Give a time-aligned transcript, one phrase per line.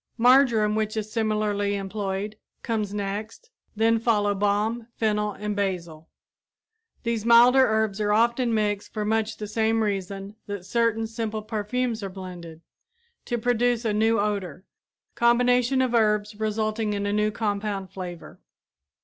[0.17, 6.09] Marjoram, which is similarly employed, comes next, then follow balm, fennel, and basil.
[7.03, 12.01] These milder herbs are often mixed for much the same reason that certain simple perfumes
[12.01, 12.61] are blended
[13.25, 14.65] to produce a new odor
[15.13, 18.39] combinations of herbs resulting in a new compound flavor.